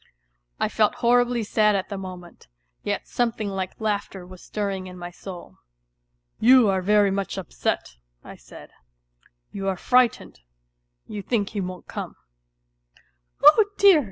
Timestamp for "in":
4.87-4.97